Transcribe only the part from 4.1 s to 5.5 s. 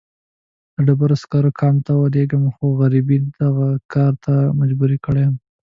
ته مجبوره کړمه.